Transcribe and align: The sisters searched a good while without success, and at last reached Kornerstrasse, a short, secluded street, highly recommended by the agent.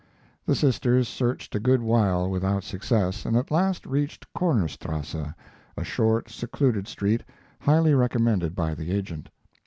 The 0.47 0.55
sisters 0.55 1.07
searched 1.07 1.53
a 1.53 1.59
good 1.59 1.83
while 1.83 2.27
without 2.27 2.63
success, 2.63 3.23
and 3.23 3.37
at 3.37 3.51
last 3.51 3.85
reached 3.85 4.25
Kornerstrasse, 4.33 5.35
a 5.77 5.83
short, 5.83 6.27
secluded 6.27 6.87
street, 6.87 7.21
highly 7.59 7.93
recommended 7.93 8.55
by 8.55 8.73
the 8.73 8.89
agent. 8.89 9.29